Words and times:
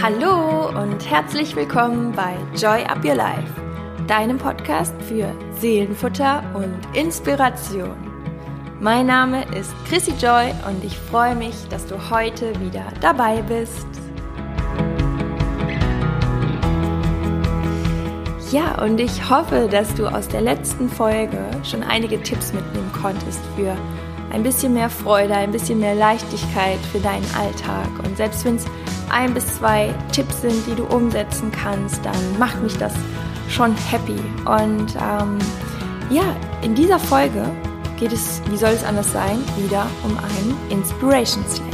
Hallo 0.00 0.68
und 0.80 1.08
herzlich 1.08 1.54
willkommen 1.54 2.12
bei 2.12 2.34
Joy 2.56 2.82
Up 2.84 3.04
Your 3.04 3.14
Life, 3.14 3.52
deinem 4.08 4.38
Podcast 4.38 4.94
für 5.02 5.32
Seelenfutter 5.58 6.42
und 6.54 6.74
Inspiration. 6.96 7.94
Mein 8.80 9.06
Name 9.06 9.44
ist 9.54 9.72
Chrissy 9.86 10.12
Joy 10.12 10.52
und 10.66 10.82
ich 10.82 10.96
freue 10.96 11.36
mich, 11.36 11.54
dass 11.68 11.86
du 11.86 12.10
heute 12.10 12.58
wieder 12.60 12.84
dabei 13.00 13.42
bist. 13.42 13.86
Ja, 18.50 18.82
und 18.82 18.98
ich 18.98 19.30
hoffe, 19.30 19.68
dass 19.70 19.94
du 19.94 20.06
aus 20.06 20.26
der 20.26 20.40
letzten 20.40 20.88
Folge 20.88 21.38
schon 21.64 21.82
einige 21.82 22.20
Tipps 22.22 22.52
mitnehmen 22.52 22.90
konntest 22.92 23.40
für 23.56 23.76
ein 24.32 24.42
bisschen 24.42 24.72
mehr 24.72 24.88
Freude, 24.88 25.34
ein 25.34 25.52
bisschen 25.52 25.78
mehr 25.78 25.94
Leichtigkeit 25.94 26.78
für 26.90 26.98
deinen 27.00 27.26
Alltag. 27.38 27.88
Und 28.02 28.16
selbst 28.16 28.44
wenn 28.44 28.56
es 28.56 28.64
ein 29.10 29.34
bis 29.34 29.46
zwei 29.58 29.94
Tipps 30.10 30.40
sind, 30.40 30.66
die 30.66 30.74
du 30.74 30.84
umsetzen 30.84 31.52
kannst, 31.52 32.04
dann 32.04 32.38
macht 32.38 32.60
mich 32.62 32.76
das 32.78 32.94
schon 33.48 33.76
happy. 33.90 34.18
Und 34.46 34.96
ähm, 34.96 35.38
ja, 36.10 36.34
in 36.62 36.74
dieser 36.74 36.98
Folge 36.98 37.44
geht 37.98 38.12
es, 38.12 38.40
wie 38.50 38.56
soll 38.56 38.70
es 38.70 38.84
anders 38.84 39.12
sein, 39.12 39.38
wieder 39.58 39.86
um 40.02 40.16
einen 40.16 40.56
Inspiration 40.70 41.44
Slam. 41.48 41.68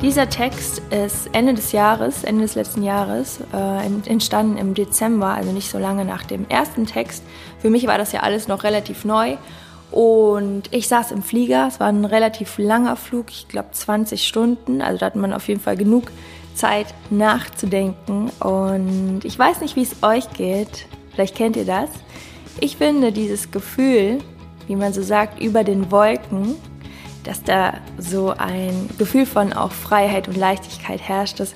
Dieser 0.00 0.30
Text 0.30 0.80
ist 0.90 1.28
Ende 1.32 1.54
des 1.54 1.72
Jahres, 1.72 2.22
Ende 2.22 2.42
des 2.42 2.54
letzten 2.54 2.84
Jahres, 2.84 3.40
äh, 3.52 4.08
entstanden 4.08 4.56
im 4.56 4.72
Dezember, 4.72 5.26
also 5.26 5.50
nicht 5.50 5.68
so 5.68 5.78
lange 5.78 6.04
nach 6.04 6.22
dem 6.22 6.48
ersten 6.48 6.86
Text. 6.86 7.24
Für 7.58 7.68
mich 7.68 7.86
war 7.86 7.98
das 7.98 8.12
ja 8.12 8.20
alles 8.20 8.46
noch 8.46 8.62
relativ 8.62 9.04
neu. 9.04 9.36
Und 9.90 10.64
ich 10.70 10.88
saß 10.88 11.12
im 11.12 11.22
Flieger, 11.22 11.66
es 11.68 11.80
war 11.80 11.88
ein 11.88 12.04
relativ 12.04 12.58
langer 12.58 12.96
Flug, 12.96 13.30
ich 13.30 13.48
glaube 13.48 13.70
20 13.72 14.26
Stunden, 14.26 14.82
also 14.82 14.98
da 14.98 15.06
hat 15.06 15.16
man 15.16 15.32
auf 15.32 15.48
jeden 15.48 15.60
Fall 15.60 15.76
genug 15.76 16.10
Zeit 16.54 16.88
nachzudenken. 17.10 18.30
Und 18.40 19.20
ich 19.24 19.38
weiß 19.38 19.60
nicht, 19.60 19.76
wie 19.76 19.82
es 19.82 20.02
euch 20.02 20.30
geht, 20.32 20.86
vielleicht 21.12 21.36
kennt 21.36 21.56
ihr 21.56 21.64
das. 21.64 21.88
Ich 22.60 22.76
finde 22.76 23.12
dieses 23.12 23.50
Gefühl, 23.50 24.18
wie 24.66 24.76
man 24.76 24.92
so 24.92 25.02
sagt, 25.02 25.40
über 25.40 25.64
den 25.64 25.90
Wolken, 25.90 26.56
dass 27.24 27.42
da 27.42 27.74
so 27.98 28.34
ein 28.36 28.90
Gefühl 28.98 29.26
von 29.26 29.52
auch 29.52 29.72
Freiheit 29.72 30.28
und 30.28 30.36
Leichtigkeit 30.36 31.00
herrscht, 31.00 31.40
das 31.40 31.54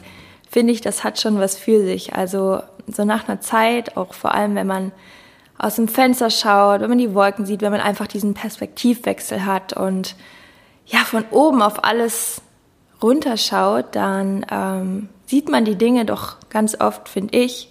finde 0.50 0.72
ich, 0.72 0.80
das 0.80 1.02
hat 1.02 1.20
schon 1.20 1.38
was 1.38 1.56
für 1.56 1.82
sich. 1.82 2.14
Also 2.14 2.60
so 2.86 3.04
nach 3.04 3.28
einer 3.28 3.40
Zeit, 3.40 3.96
auch 3.96 4.14
vor 4.14 4.34
allem 4.34 4.54
wenn 4.54 4.66
man 4.66 4.92
aus 5.62 5.76
dem 5.76 5.86
Fenster 5.86 6.28
schaut, 6.28 6.80
wenn 6.80 6.88
man 6.88 6.98
die 6.98 7.14
Wolken 7.14 7.46
sieht, 7.46 7.62
wenn 7.62 7.70
man 7.70 7.80
einfach 7.80 8.08
diesen 8.08 8.34
Perspektivwechsel 8.34 9.46
hat 9.46 9.72
und 9.72 10.16
ja, 10.86 10.98
von 10.98 11.24
oben 11.30 11.62
auf 11.62 11.84
alles 11.84 12.42
runterschaut, 13.00 13.86
dann 13.92 14.44
ähm, 14.50 15.08
sieht 15.24 15.48
man 15.48 15.64
die 15.64 15.76
Dinge 15.76 16.04
doch 16.04 16.36
ganz 16.50 16.78
oft, 16.80 17.08
finde 17.08 17.38
ich, 17.38 17.68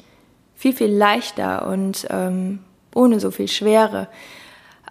viel, 0.56 0.74
viel 0.74 0.92
leichter 0.92 1.68
und 1.68 2.08
ähm, 2.10 2.60
ohne 2.96 3.20
so 3.20 3.30
viel 3.30 3.50
Schwere. 3.50 4.08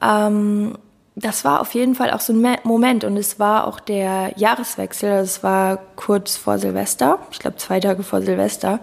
Ähm, 0.03 0.77
das 1.17 1.45
war 1.45 1.63
auf 1.63 1.73
jeden 1.73 1.95
Fall 1.95 2.11
auch 2.11 2.21
so 2.21 2.35
ein 2.35 2.59
Moment 2.65 3.05
und 3.05 3.17
es 3.17 3.39
war 3.39 3.67
auch 3.67 3.81
der 3.81 4.35
Jahreswechsel, 4.37 5.11
es 5.21 5.43
war 5.43 5.79
kurz 5.97 6.37
vor 6.37 6.59
Silvester, 6.59 7.19
ich 7.31 7.39
glaube 7.39 7.57
zwei 7.57 7.81
Tage 7.81 8.03
vor 8.03 8.21
Silvester. 8.21 8.81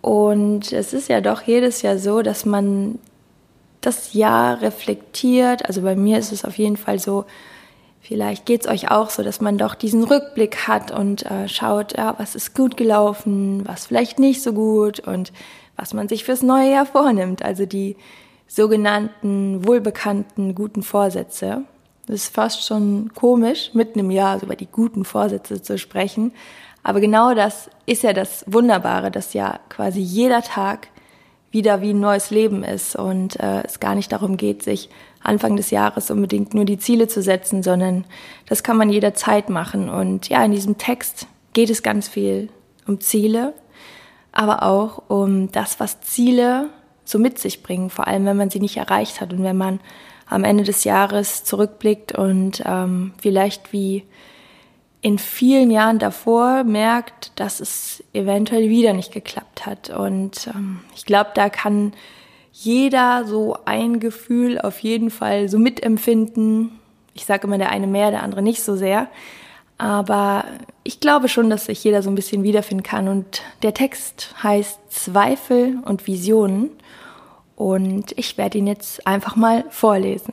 Und 0.00 0.70
es 0.72 0.92
ist 0.92 1.08
ja 1.08 1.20
doch 1.20 1.42
jedes 1.42 1.82
Jahr 1.82 1.98
so, 1.98 2.22
dass 2.22 2.44
man 2.44 3.00
das 3.86 4.12
Jahr 4.12 4.60
reflektiert. 4.60 5.64
Also 5.66 5.82
bei 5.82 5.94
mir 5.94 6.18
ist 6.18 6.32
es 6.32 6.44
auf 6.44 6.58
jeden 6.58 6.76
Fall 6.76 6.98
so, 6.98 7.24
vielleicht 8.00 8.46
geht 8.46 8.62
es 8.62 8.70
euch 8.70 8.90
auch 8.90 9.10
so, 9.10 9.22
dass 9.22 9.40
man 9.40 9.58
doch 9.58 9.74
diesen 9.74 10.04
Rückblick 10.04 10.68
hat 10.68 10.90
und 10.90 11.24
äh, 11.26 11.48
schaut, 11.48 11.96
ja, 11.96 12.14
was 12.18 12.34
ist 12.34 12.54
gut 12.54 12.76
gelaufen, 12.76 13.66
was 13.66 13.86
vielleicht 13.86 14.18
nicht 14.18 14.42
so 14.42 14.52
gut 14.52 15.00
und 15.00 15.32
was 15.76 15.94
man 15.94 16.08
sich 16.08 16.24
fürs 16.24 16.42
neue 16.42 16.72
Jahr 16.72 16.86
vornimmt. 16.86 17.44
Also 17.44 17.66
die 17.66 17.96
sogenannten 18.48 19.66
wohlbekannten 19.66 20.54
guten 20.54 20.82
Vorsätze. 20.82 21.62
Das 22.06 22.16
ist 22.16 22.34
fast 22.34 22.64
schon 22.64 23.12
komisch, 23.14 23.70
mitten 23.72 23.98
im 23.98 24.10
Jahr 24.10 24.38
so 24.38 24.46
über 24.46 24.56
die 24.56 24.68
guten 24.70 25.04
Vorsätze 25.04 25.62
zu 25.62 25.78
sprechen. 25.78 26.32
Aber 26.82 27.00
genau 27.00 27.34
das 27.34 27.68
ist 27.84 28.04
ja 28.04 28.12
das 28.12 28.44
Wunderbare, 28.46 29.10
dass 29.10 29.32
ja 29.32 29.58
quasi 29.68 30.00
jeder 30.00 30.42
Tag 30.42 30.88
wieder 31.50 31.80
wie 31.80 31.90
ein 31.90 32.00
neues 32.00 32.30
Leben 32.30 32.62
ist 32.62 32.96
und 32.96 33.38
äh, 33.40 33.62
es 33.64 33.80
gar 33.80 33.94
nicht 33.94 34.12
darum 34.12 34.36
geht, 34.36 34.62
sich 34.62 34.90
Anfang 35.22 35.56
des 35.56 35.70
Jahres 35.70 36.10
unbedingt 36.10 36.54
nur 36.54 36.64
die 36.64 36.78
Ziele 36.78 37.08
zu 37.08 37.22
setzen, 37.22 37.62
sondern 37.62 38.04
das 38.48 38.62
kann 38.62 38.76
man 38.76 38.90
jederzeit 38.90 39.48
machen. 39.48 39.88
Und 39.88 40.28
ja, 40.28 40.44
in 40.44 40.52
diesem 40.52 40.78
Text 40.78 41.26
geht 41.52 41.70
es 41.70 41.82
ganz 41.82 42.08
viel 42.08 42.48
um 42.86 43.00
Ziele, 43.00 43.54
aber 44.32 44.62
auch 44.62 45.02
um 45.08 45.50
das, 45.50 45.80
was 45.80 46.00
Ziele 46.00 46.68
so 47.04 47.18
mit 47.18 47.38
sich 47.38 47.62
bringen, 47.62 47.90
vor 47.90 48.06
allem 48.06 48.24
wenn 48.26 48.36
man 48.36 48.50
sie 48.50 48.60
nicht 48.60 48.76
erreicht 48.76 49.20
hat 49.20 49.32
und 49.32 49.42
wenn 49.42 49.56
man 49.56 49.80
am 50.28 50.44
Ende 50.44 50.64
des 50.64 50.84
Jahres 50.84 51.44
zurückblickt 51.44 52.12
und 52.12 52.62
ähm, 52.66 53.12
vielleicht 53.18 53.72
wie 53.72 54.04
in 55.06 55.20
vielen 55.20 55.70
Jahren 55.70 56.00
davor 56.00 56.64
merkt, 56.64 57.30
dass 57.36 57.60
es 57.60 58.02
eventuell 58.12 58.68
wieder 58.68 58.92
nicht 58.92 59.12
geklappt 59.12 59.64
hat. 59.64 59.88
Und 59.88 60.48
ähm, 60.48 60.80
ich 60.96 61.04
glaube, 61.04 61.30
da 61.32 61.48
kann 61.48 61.92
jeder 62.50 63.24
so 63.24 63.56
ein 63.66 64.00
Gefühl 64.00 64.60
auf 64.60 64.80
jeden 64.80 65.10
Fall 65.10 65.48
so 65.48 65.60
mitempfinden. 65.60 66.80
Ich 67.14 67.24
sage 67.24 67.46
immer, 67.46 67.56
der 67.56 67.70
eine 67.70 67.86
mehr, 67.86 68.10
der 68.10 68.24
andere 68.24 68.42
nicht 68.42 68.64
so 68.64 68.74
sehr. 68.74 69.06
Aber 69.78 70.44
ich 70.82 70.98
glaube 70.98 71.28
schon, 71.28 71.50
dass 71.50 71.66
sich 71.66 71.84
jeder 71.84 72.02
so 72.02 72.10
ein 72.10 72.16
bisschen 72.16 72.42
wiederfinden 72.42 72.82
kann. 72.82 73.06
Und 73.06 73.42
der 73.62 73.74
Text 73.74 74.34
heißt 74.42 74.80
Zweifel 74.88 75.78
und 75.84 76.08
Visionen. 76.08 76.70
Und 77.54 78.10
ich 78.18 78.36
werde 78.38 78.58
ihn 78.58 78.66
jetzt 78.66 79.06
einfach 79.06 79.36
mal 79.36 79.66
vorlesen. 79.70 80.32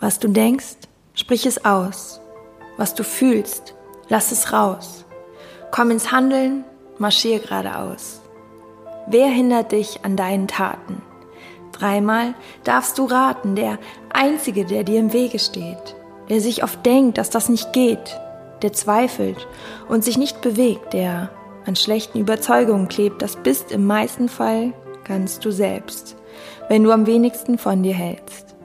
Was 0.00 0.18
du 0.18 0.26
denkst, 0.26 0.74
sprich 1.16 1.44
es 1.46 1.64
aus. 1.64 2.20
Was 2.76 2.94
du 2.94 3.02
fühlst, 3.02 3.74
lass 4.08 4.30
es 4.30 4.52
raus. 4.52 5.04
Komm 5.72 5.90
ins 5.90 6.12
Handeln, 6.12 6.64
marschier 6.98 7.40
geradeaus. 7.40 8.20
Wer 9.08 9.26
hindert 9.26 9.72
dich 9.72 10.04
an 10.04 10.16
deinen 10.16 10.46
Taten? 10.46 11.02
Dreimal 11.72 12.34
darfst 12.64 12.98
du 12.98 13.04
raten, 13.06 13.56
der 13.56 13.78
Einzige, 14.12 14.64
der 14.64 14.84
dir 14.84 15.00
im 15.00 15.12
Wege 15.12 15.38
steht, 15.38 15.96
der 16.28 16.40
sich 16.40 16.62
oft 16.62 16.84
denkt, 16.86 17.18
dass 17.18 17.30
das 17.30 17.48
nicht 17.48 17.72
geht, 17.72 18.18
der 18.62 18.72
zweifelt 18.72 19.46
und 19.88 20.04
sich 20.04 20.16
nicht 20.16 20.40
bewegt, 20.40 20.92
der 20.92 21.30
an 21.66 21.76
schlechten 21.76 22.18
Überzeugungen 22.18 22.88
klebt, 22.88 23.20
das 23.22 23.36
bist 23.36 23.72
im 23.72 23.86
meisten 23.86 24.28
Fall 24.28 24.72
ganz 25.04 25.38
du 25.38 25.50
selbst, 25.50 26.16
wenn 26.68 26.82
du 26.82 26.92
am 26.92 27.06
wenigsten 27.06 27.58
von 27.58 27.82
dir 27.82 27.94
hältst. 27.94 28.55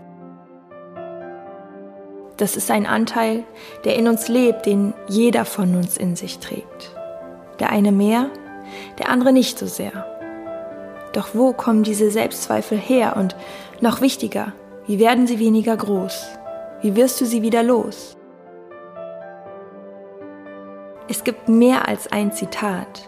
Das 2.41 2.57
ist 2.57 2.71
ein 2.71 2.87
Anteil, 2.87 3.43
der 3.85 3.95
in 3.97 4.07
uns 4.07 4.27
lebt, 4.27 4.65
den 4.65 4.95
jeder 5.07 5.45
von 5.45 5.75
uns 5.75 5.95
in 5.95 6.15
sich 6.15 6.39
trägt. 6.39 6.89
Der 7.59 7.69
eine 7.69 7.91
mehr, 7.91 8.31
der 8.97 9.09
andere 9.09 9.31
nicht 9.31 9.59
so 9.59 9.67
sehr. 9.67 10.07
Doch 11.13 11.35
wo 11.35 11.53
kommen 11.53 11.83
diese 11.83 12.09
Selbstzweifel 12.09 12.79
her 12.79 13.15
und 13.15 13.35
noch 13.79 14.01
wichtiger, 14.01 14.53
wie 14.87 14.97
werden 14.97 15.27
sie 15.27 15.37
weniger 15.37 15.77
groß? 15.77 16.29
Wie 16.81 16.95
wirst 16.95 17.21
du 17.21 17.25
sie 17.25 17.43
wieder 17.43 17.61
los? 17.61 18.17
Es 21.07 21.23
gibt 21.23 21.47
mehr 21.47 21.87
als 21.87 22.11
ein 22.11 22.31
Zitat. 22.31 23.07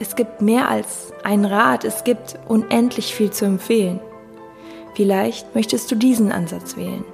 Es 0.00 0.16
gibt 0.16 0.42
mehr 0.42 0.68
als 0.68 1.12
ein 1.22 1.44
Rat. 1.44 1.84
Es 1.84 2.02
gibt 2.02 2.36
unendlich 2.48 3.14
viel 3.14 3.30
zu 3.30 3.44
empfehlen. 3.44 4.00
Vielleicht 4.96 5.54
möchtest 5.54 5.88
du 5.92 5.94
diesen 5.94 6.32
Ansatz 6.32 6.76
wählen. 6.76 7.04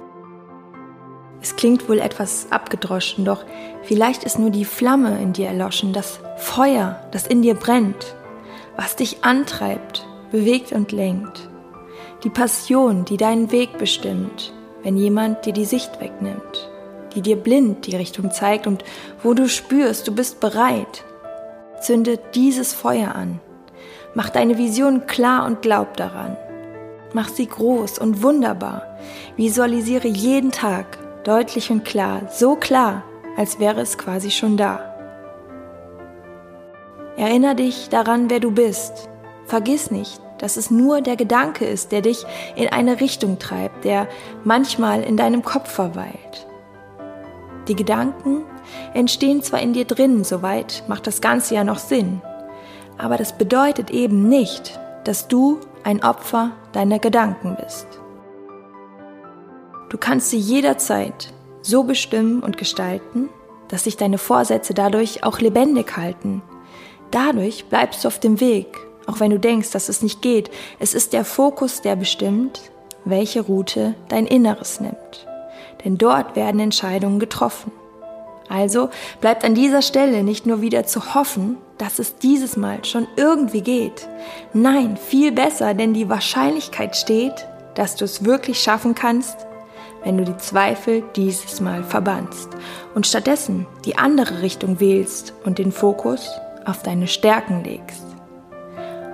Es 1.41 1.55
klingt 1.55 1.87
wohl 1.87 1.99
etwas 1.99 2.47
abgedroschen, 2.49 3.25
doch 3.25 3.45
vielleicht 3.83 4.23
ist 4.23 4.39
nur 4.39 4.49
die 4.49 4.65
Flamme 4.65 5.21
in 5.21 5.33
dir 5.33 5.47
erloschen, 5.47 5.93
das 5.93 6.19
Feuer, 6.37 6.99
das 7.11 7.27
in 7.27 7.41
dir 7.41 7.55
brennt, 7.55 8.15
was 8.75 8.95
dich 8.95 9.23
antreibt, 9.23 10.05
bewegt 10.31 10.71
und 10.71 10.91
lenkt. 10.91 11.49
Die 12.23 12.29
Passion, 12.29 13.05
die 13.05 13.17
deinen 13.17 13.51
Weg 13.51 13.77
bestimmt, 13.77 14.53
wenn 14.83 14.97
jemand 14.97 15.45
dir 15.45 15.53
die 15.53 15.65
Sicht 15.65 16.01
wegnimmt 16.01 16.69
die 17.15 17.21
dir 17.21 17.35
blind 17.35 17.87
die 17.87 17.95
Richtung 17.95 18.31
zeigt 18.31 18.67
und 18.67 18.83
wo 19.23 19.33
du 19.33 19.47
spürst, 19.47 20.07
du 20.07 20.13
bist 20.13 20.39
bereit. 20.39 21.03
Zünde 21.81 22.19
dieses 22.35 22.73
Feuer 22.73 23.15
an. 23.15 23.39
Mach 24.13 24.29
deine 24.29 24.57
Vision 24.57 25.07
klar 25.07 25.45
und 25.45 25.61
glaub 25.61 25.97
daran. 25.97 26.37
Mach 27.13 27.29
sie 27.29 27.47
groß 27.47 27.99
und 27.99 28.21
wunderbar. 28.21 28.83
Visualisiere 29.37 30.07
jeden 30.07 30.51
Tag 30.51 30.98
deutlich 31.23 31.71
und 31.71 31.85
klar, 31.85 32.23
so 32.29 32.55
klar, 32.55 33.03
als 33.37 33.59
wäre 33.59 33.81
es 33.81 33.97
quasi 33.97 34.31
schon 34.31 34.57
da. 34.57 34.89
Erinner 37.17 37.53
dich 37.53 37.89
daran, 37.89 38.29
wer 38.29 38.39
du 38.39 38.51
bist. 38.51 39.09
Vergiss 39.45 39.91
nicht, 39.91 40.21
dass 40.37 40.57
es 40.57 40.71
nur 40.71 41.01
der 41.01 41.15
Gedanke 41.15 41.65
ist, 41.65 41.91
der 41.91 42.01
dich 42.01 42.25
in 42.55 42.69
eine 42.69 43.01
Richtung 43.01 43.39
treibt, 43.39 43.83
der 43.83 44.07
manchmal 44.43 45.03
in 45.03 45.17
deinem 45.17 45.43
Kopf 45.43 45.69
verweilt 45.69 46.47
Die 47.67 47.75
Gedanken 47.75 48.45
entstehen 48.93 49.41
zwar 49.41 49.59
in 49.59 49.73
dir 49.73 49.85
drin, 49.85 50.23
soweit 50.23 50.83
macht 50.87 51.07
das 51.07 51.19
Ganze 51.19 51.55
ja 51.55 51.63
noch 51.63 51.79
Sinn, 51.79 52.21
aber 52.97 53.17
das 53.17 53.37
bedeutet 53.37 53.91
eben 53.91 54.29
nicht, 54.29 54.79
dass 55.03 55.27
du 55.27 55.59
ein 55.83 56.03
Opfer 56.03 56.51
deiner 56.71 56.99
Gedanken 56.99 57.57
bist. 57.61 57.98
Du 59.89 59.97
kannst 59.97 60.29
sie 60.29 60.37
jederzeit 60.37 61.33
so 61.61 61.83
bestimmen 61.83 62.41
und 62.41 62.57
gestalten, 62.57 63.29
dass 63.67 63.83
sich 63.83 63.97
deine 63.97 64.17
Vorsätze 64.17 64.73
dadurch 64.73 65.23
auch 65.23 65.39
lebendig 65.39 65.97
halten. 65.97 66.41
Dadurch 67.11 67.65
bleibst 67.65 68.03
du 68.03 68.07
auf 68.07 68.19
dem 68.19 68.39
Weg, 68.39 68.77
auch 69.07 69.19
wenn 69.19 69.31
du 69.31 69.39
denkst, 69.39 69.71
dass 69.71 69.89
es 69.89 70.01
nicht 70.01 70.21
geht. 70.21 70.51
Es 70.79 70.93
ist 70.93 71.13
der 71.13 71.25
Fokus, 71.25 71.81
der 71.81 71.95
bestimmt, 71.95 72.71
welche 73.05 73.41
Route 73.41 73.95
dein 74.09 74.27
Inneres 74.27 74.79
nimmt. 74.79 75.27
Denn 75.83 75.97
dort 75.97 76.35
werden 76.35 76.59
Entscheidungen 76.59 77.19
getroffen. 77.19 77.71
Also 78.47 78.89
bleibt 79.21 79.43
an 79.45 79.53
dieser 79.53 79.81
Stelle 79.81 80.23
nicht 80.23 80.45
nur 80.45 80.61
wieder 80.61 80.85
zu 80.85 81.13
hoffen, 81.13 81.57
dass 81.77 81.99
es 81.99 82.17
dieses 82.17 82.57
Mal 82.57 82.83
schon 82.83 83.07
irgendwie 83.15 83.61
geht. 83.61 84.07
Nein, 84.53 84.97
viel 84.97 85.31
besser, 85.31 85.73
denn 85.73 85.93
die 85.93 86.09
Wahrscheinlichkeit 86.09 86.95
steht, 86.95 87.47
dass 87.75 87.95
du 87.95 88.05
es 88.05 88.25
wirklich 88.25 88.59
schaffen 88.59 88.95
kannst, 88.95 89.45
wenn 90.03 90.17
du 90.17 90.23
die 90.23 90.37
Zweifel 90.37 91.03
dieses 91.15 91.61
Mal 91.61 91.83
verbannst 91.83 92.49
und 92.95 93.07
stattdessen 93.07 93.65
die 93.85 93.97
andere 93.97 94.41
Richtung 94.41 94.79
wählst 94.79 95.33
und 95.43 95.57
den 95.57 95.71
Fokus 95.71 96.29
auf 96.65 96.83
deine 96.83 97.07
Stärken 97.07 97.63
legst, 97.63 98.05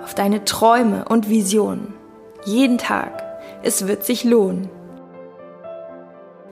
auf 0.04 0.14
deine 0.14 0.44
Träume 0.44 1.04
und 1.08 1.28
Visionen. 1.28 1.94
Jeden 2.44 2.78
Tag. 2.78 3.22
Es 3.62 3.88
wird 3.88 4.04
sich 4.04 4.22
lohnen. 4.24 4.70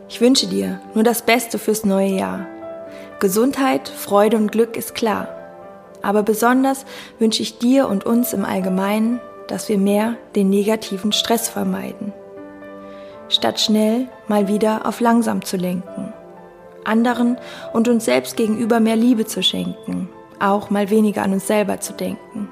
Ich 0.08 0.20
wünsche 0.20 0.46
dir 0.46 0.80
nur 0.94 1.04
das 1.04 1.22
Beste 1.22 1.58
fürs 1.58 1.84
neue 1.84 2.08
Jahr. 2.08 2.46
Gesundheit, 3.20 3.88
Freude 3.88 4.36
und 4.36 4.50
Glück 4.50 4.76
ist 4.76 4.94
klar. 4.94 5.28
Aber 6.02 6.22
besonders 6.22 6.84
wünsche 7.18 7.42
ich 7.42 7.58
dir 7.58 7.88
und 7.88 8.04
uns 8.04 8.32
im 8.32 8.44
Allgemeinen, 8.44 9.20
dass 9.48 9.68
wir 9.68 9.78
mehr 9.78 10.16
den 10.34 10.50
negativen 10.50 11.12
Stress 11.12 11.48
vermeiden 11.48 12.12
statt 13.28 13.60
schnell 13.60 14.08
mal 14.28 14.48
wieder 14.48 14.86
auf 14.86 15.00
langsam 15.00 15.44
zu 15.44 15.56
lenken. 15.56 16.12
Anderen 16.84 17.38
und 17.72 17.88
uns 17.88 18.04
selbst 18.04 18.36
gegenüber 18.36 18.80
mehr 18.80 18.96
Liebe 18.96 19.24
zu 19.24 19.42
schenken, 19.42 20.08
auch 20.38 20.70
mal 20.70 20.90
weniger 20.90 21.22
an 21.22 21.32
uns 21.32 21.46
selber 21.46 21.80
zu 21.80 21.94
denken. 21.94 22.48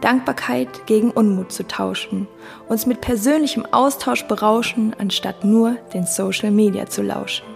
Dankbarkeit 0.00 0.86
gegen 0.86 1.10
Unmut 1.10 1.50
zu 1.50 1.66
tauschen, 1.66 2.28
uns 2.68 2.84
mit 2.84 3.00
persönlichem 3.00 3.64
Austausch 3.70 4.24
berauschen, 4.24 4.94
anstatt 4.98 5.44
nur 5.44 5.76
den 5.94 6.04
Social 6.04 6.50
Media 6.50 6.86
zu 6.86 7.02
lauschen, 7.02 7.46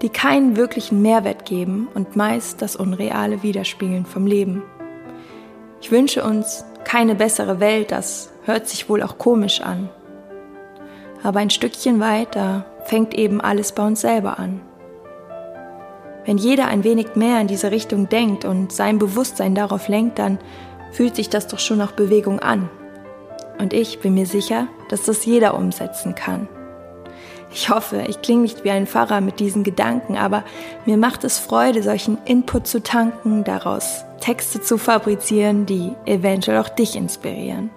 die 0.00 0.08
keinen 0.08 0.56
wirklichen 0.56 1.02
Mehrwert 1.02 1.44
geben 1.44 1.88
und 1.92 2.16
meist 2.16 2.62
das 2.62 2.76
Unreale 2.76 3.42
widerspiegeln 3.42 4.06
vom 4.06 4.26
Leben. 4.26 4.62
Ich 5.82 5.90
wünsche 5.90 6.24
uns 6.24 6.64
keine 6.84 7.14
bessere 7.14 7.60
Welt, 7.60 7.90
das 7.92 8.30
hört 8.44 8.68
sich 8.68 8.88
wohl 8.88 9.02
auch 9.02 9.18
komisch 9.18 9.60
an, 9.60 9.90
aber 11.22 11.40
ein 11.40 11.50
Stückchen 11.50 12.00
weiter 12.00 12.64
fängt 12.84 13.14
eben 13.14 13.40
alles 13.40 13.72
bei 13.72 13.86
uns 13.86 14.00
selber 14.00 14.38
an. 14.38 14.60
Wenn 16.24 16.38
jeder 16.38 16.68
ein 16.68 16.84
wenig 16.84 17.16
mehr 17.16 17.40
in 17.40 17.48
diese 17.48 17.70
Richtung 17.70 18.08
denkt 18.08 18.44
und 18.44 18.72
sein 18.72 18.98
Bewusstsein 18.98 19.54
darauf 19.54 19.88
lenkt, 19.88 20.18
dann 20.18 20.38
fühlt 20.92 21.16
sich 21.16 21.28
das 21.28 21.48
doch 21.48 21.58
schon 21.58 21.78
nach 21.78 21.92
Bewegung 21.92 22.38
an. 22.38 22.68
Und 23.58 23.72
ich 23.72 24.00
bin 24.00 24.14
mir 24.14 24.26
sicher, 24.26 24.68
dass 24.88 25.04
das 25.04 25.24
jeder 25.24 25.56
umsetzen 25.56 26.14
kann. 26.14 26.48
Ich 27.54 27.68
hoffe, 27.68 28.04
ich 28.08 28.22
klinge 28.22 28.42
nicht 28.42 28.64
wie 28.64 28.70
ein 28.70 28.86
Pfarrer 28.86 29.20
mit 29.20 29.38
diesen 29.38 29.62
Gedanken, 29.62 30.16
aber 30.16 30.42
mir 30.86 30.96
macht 30.96 31.22
es 31.24 31.38
Freude, 31.38 31.82
solchen 31.82 32.18
Input 32.24 32.66
zu 32.66 32.82
tanken, 32.82 33.44
daraus 33.44 34.04
Texte 34.20 34.60
zu 34.62 34.78
fabrizieren, 34.78 35.66
die 35.66 35.92
eventuell 36.06 36.58
auch 36.58 36.70
dich 36.70 36.96
inspirieren. 36.96 37.70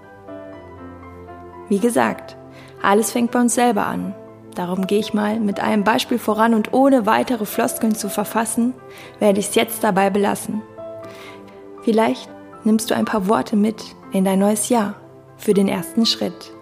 Wie 1.67 1.79
gesagt, 1.79 2.37
alles 2.81 3.11
fängt 3.11 3.31
bei 3.31 3.39
uns 3.39 3.55
selber 3.55 3.85
an. 3.85 4.13
Darum 4.55 4.87
gehe 4.87 4.99
ich 4.99 5.13
mal 5.13 5.39
mit 5.39 5.59
einem 5.59 5.83
Beispiel 5.83 6.17
voran 6.17 6.53
und 6.53 6.73
ohne 6.73 7.05
weitere 7.05 7.45
Floskeln 7.45 7.93
zu 7.93 8.09
verfassen, 8.09 8.73
werde 9.19 9.39
ich 9.39 9.49
es 9.49 9.55
jetzt 9.55 9.83
dabei 9.83 10.09
belassen. 10.09 10.61
Vielleicht 11.83 12.29
nimmst 12.63 12.89
du 12.89 12.95
ein 12.95 13.05
paar 13.05 13.27
Worte 13.27 13.55
mit 13.55 13.83
in 14.11 14.23
dein 14.23 14.39
neues 14.39 14.69
Jahr 14.69 14.95
für 15.37 15.53
den 15.53 15.67
ersten 15.67 16.05
Schritt. 16.05 16.53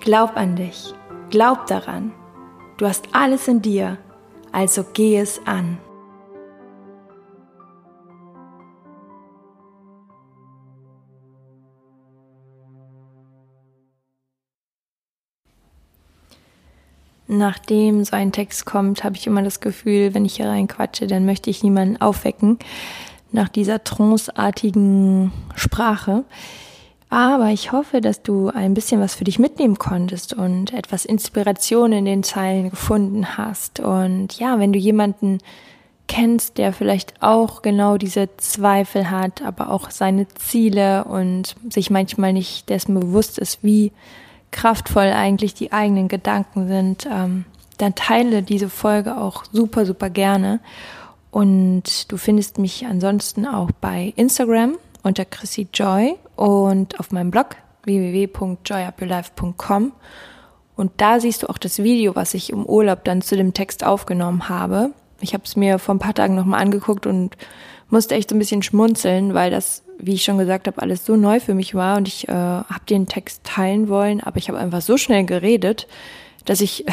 Glaub 0.00 0.36
an 0.36 0.56
dich, 0.56 0.94
glaub 1.30 1.66
daran. 1.66 2.12
Du 2.78 2.86
hast 2.86 3.08
alles 3.12 3.46
in 3.46 3.62
dir, 3.62 3.98
also 4.50 4.84
geh 4.92 5.18
es 5.18 5.40
an. 5.46 5.78
Nachdem 17.38 18.04
so 18.04 18.14
ein 18.14 18.32
Text 18.32 18.66
kommt, 18.66 19.04
habe 19.04 19.16
ich 19.16 19.26
immer 19.26 19.42
das 19.42 19.60
Gefühl, 19.60 20.14
wenn 20.14 20.24
ich 20.24 20.36
hier 20.36 20.48
reinquatsche, 20.48 21.06
dann 21.06 21.24
möchte 21.24 21.50
ich 21.50 21.62
niemanden 21.62 22.00
aufwecken 22.00 22.58
nach 23.32 23.48
dieser 23.48 23.82
tranceartigen 23.82 25.32
Sprache. 25.54 26.24
Aber 27.08 27.48
ich 27.48 27.72
hoffe, 27.72 28.00
dass 28.00 28.22
du 28.22 28.48
ein 28.48 28.72
bisschen 28.72 29.00
was 29.00 29.14
für 29.14 29.24
dich 29.24 29.38
mitnehmen 29.38 29.78
konntest 29.78 30.32
und 30.32 30.72
etwas 30.72 31.04
Inspiration 31.04 31.92
in 31.92 32.06
den 32.06 32.22
Zeilen 32.22 32.70
gefunden 32.70 33.36
hast. 33.36 33.80
Und 33.80 34.38
ja, 34.38 34.58
wenn 34.58 34.72
du 34.72 34.78
jemanden 34.78 35.38
kennst, 36.08 36.58
der 36.58 36.72
vielleicht 36.72 37.22
auch 37.22 37.62
genau 37.62 37.98
diese 37.98 38.34
Zweifel 38.38 39.10
hat, 39.10 39.42
aber 39.42 39.70
auch 39.70 39.90
seine 39.90 40.26
Ziele 40.28 41.04
und 41.04 41.54
sich 41.68 41.90
manchmal 41.90 42.32
nicht 42.32 42.68
dessen 42.70 42.98
bewusst 42.98 43.38
ist, 43.38 43.62
wie 43.62 43.92
kraftvoll 44.52 45.12
eigentlich 45.12 45.54
die 45.54 45.72
eigenen 45.72 46.08
Gedanken 46.08 46.68
sind, 46.68 47.08
ähm, 47.10 47.44
dann 47.78 47.96
teile 47.96 48.42
diese 48.42 48.68
Folge 48.68 49.16
auch 49.16 49.44
super, 49.50 49.84
super 49.84 50.08
gerne. 50.08 50.60
Und 51.32 52.12
du 52.12 52.16
findest 52.16 52.58
mich 52.58 52.86
ansonsten 52.86 53.46
auch 53.46 53.70
bei 53.80 54.12
Instagram 54.16 54.76
unter 55.02 55.24
Chrissy 55.24 55.66
Joy 55.72 56.16
und 56.36 57.00
auf 57.00 57.10
meinem 57.10 57.30
Blog 57.30 57.56
www.joyupyourlife.com. 57.84 59.92
Und 60.76 60.92
da 60.98 61.20
siehst 61.20 61.42
du 61.42 61.48
auch 61.48 61.58
das 61.58 61.82
Video, 61.82 62.14
was 62.14 62.34
ich 62.34 62.50
im 62.50 62.64
Urlaub 62.64 63.02
dann 63.04 63.22
zu 63.22 63.36
dem 63.36 63.54
Text 63.54 63.84
aufgenommen 63.84 64.48
habe. 64.48 64.92
Ich 65.22 65.34
habe 65.34 65.44
es 65.44 65.56
mir 65.56 65.78
vor 65.78 65.94
ein 65.94 66.00
paar 66.00 66.14
Tagen 66.14 66.34
nochmal 66.34 66.60
angeguckt 66.60 67.06
und 67.06 67.36
musste 67.88 68.14
echt 68.14 68.30
so 68.30 68.36
ein 68.36 68.38
bisschen 68.38 68.62
schmunzeln, 68.62 69.34
weil 69.34 69.50
das 69.50 69.82
wie 70.02 70.14
ich 70.14 70.24
schon 70.24 70.36
gesagt 70.36 70.66
habe, 70.66 70.82
alles 70.82 71.06
so 71.06 71.16
neu 71.16 71.40
für 71.40 71.54
mich 71.54 71.74
war 71.74 71.96
und 71.96 72.08
ich 72.08 72.28
äh, 72.28 72.32
habe 72.32 72.84
den 72.90 73.06
Text 73.06 73.44
teilen 73.44 73.88
wollen, 73.88 74.20
aber 74.20 74.36
ich 74.36 74.48
habe 74.48 74.58
einfach 74.58 74.82
so 74.82 74.96
schnell 74.96 75.24
geredet, 75.24 75.86
dass 76.44 76.60
ich 76.60 76.84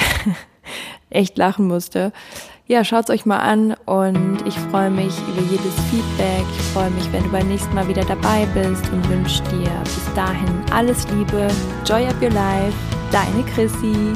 echt 1.09 1.37
lachen 1.37 1.67
musste. 1.67 2.13
Ja, 2.67 2.83
schaut's 2.83 3.09
euch 3.09 3.25
mal 3.25 3.39
an 3.39 3.75
und 3.87 4.43
ich 4.45 4.53
freue 4.53 4.91
mich 4.91 5.17
über 5.27 5.41
jedes 5.49 5.73
Feedback. 5.89 6.45
Ich 6.55 6.65
freue 6.67 6.91
mich, 6.91 7.11
wenn 7.11 7.23
du 7.23 7.29
beim 7.31 7.47
nächsten 7.47 7.73
Mal 7.73 7.87
wieder 7.87 8.05
dabei 8.05 8.45
bist 8.53 8.87
und 8.91 9.09
wünsche 9.09 9.41
dir 9.45 9.71
bis 9.83 10.13
dahin 10.13 10.61
alles 10.71 11.07
Liebe. 11.09 11.47
Joy 11.83 12.05
up 12.05 12.21
your 12.21 12.29
life. 12.29 12.77
Deine 13.11 13.43
Chrissy. 13.55 14.13